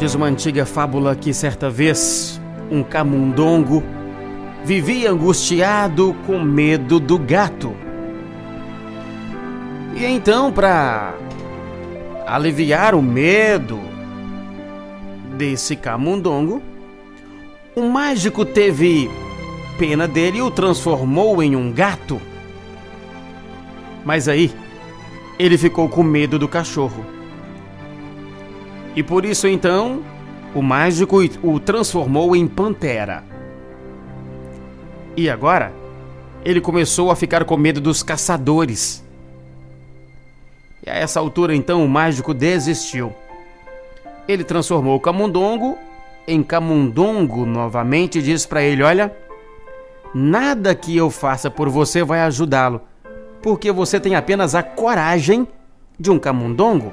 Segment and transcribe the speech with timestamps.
[0.00, 2.40] Diz uma antiga fábula que certa vez
[2.70, 3.82] um camundongo
[4.64, 7.76] vivia angustiado com medo do gato.
[9.94, 11.12] E então, para
[12.26, 13.78] aliviar o medo
[15.36, 16.62] desse camundongo,
[17.76, 19.10] o mágico teve
[19.78, 22.18] pena dele e o transformou em um gato.
[24.02, 24.50] Mas aí,
[25.38, 27.19] ele ficou com medo do cachorro.
[28.94, 30.02] E por isso então,
[30.54, 33.22] o mágico o transformou em pantera.
[35.16, 35.72] E agora,
[36.44, 39.04] ele começou a ficar com medo dos caçadores.
[40.84, 43.12] E a essa altura então o mágico desistiu.
[44.26, 45.78] Ele transformou o camundongo
[46.26, 49.14] em camundongo novamente e diz para ele: Olha,
[50.14, 52.80] nada que eu faça por você vai ajudá-lo,
[53.42, 55.46] porque você tem apenas a coragem
[55.98, 56.92] de um camundongo.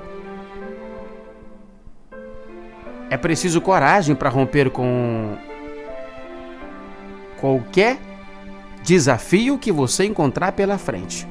[3.10, 5.38] É preciso coragem para romper com
[7.40, 7.98] qualquer
[8.84, 11.28] desafio que você encontrar pela frente.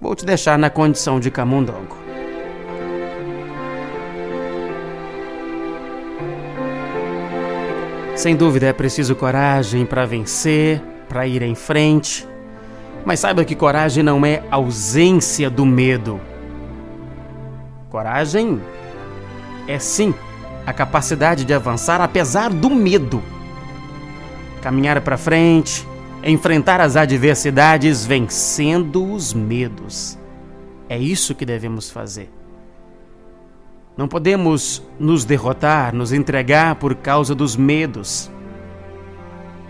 [0.00, 1.96] Vou te deixar na condição de camundongo.
[8.16, 12.26] Sem dúvida é preciso coragem para vencer, para ir em frente.
[13.04, 16.18] Mas saiba que coragem não é ausência do medo.
[17.90, 18.62] Coragem
[19.68, 20.14] é sim
[20.66, 23.22] a capacidade de avançar apesar do medo.
[24.62, 25.86] Caminhar para frente,
[26.22, 30.18] enfrentar as adversidades vencendo os medos.
[30.88, 32.30] É isso que devemos fazer.
[33.96, 38.30] Não podemos nos derrotar, nos entregar por causa dos medos.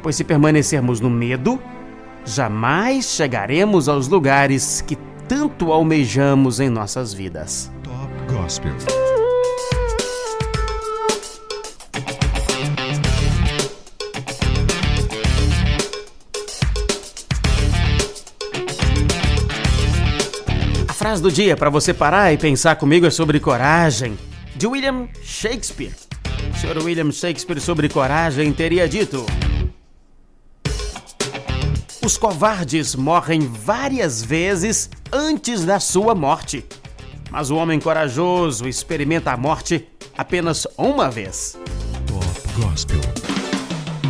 [0.03, 1.61] Pois se permanecermos no medo,
[2.25, 4.97] jamais chegaremos aos lugares que
[5.29, 7.71] tanto almejamos em nossas vidas.
[7.83, 8.73] Top Gospel.
[21.05, 24.19] Frase do dia para você parar e pensar comigo é sobre coragem,
[24.57, 25.93] de William Shakespeare.
[26.51, 29.27] O senhor William Shakespeare sobre coragem teria dito:
[32.03, 36.65] Os covardes morrem várias vezes antes da sua morte,
[37.31, 39.87] mas o homem corajoso experimenta a morte
[40.17, 41.59] apenas uma vez.
[42.57, 43.14] Gospel.